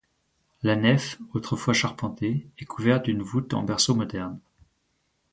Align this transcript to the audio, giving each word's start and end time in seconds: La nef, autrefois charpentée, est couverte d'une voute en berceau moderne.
La 0.63 0.75
nef, 0.75 1.19
autrefois 1.33 1.75
charpentée, 1.75 2.47
est 2.57 2.65
couverte 2.65 3.05
d'une 3.05 3.21
voute 3.21 3.53
en 3.53 3.61
berceau 3.61 3.93
moderne. 3.93 4.39